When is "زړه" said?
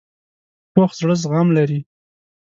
0.99-1.15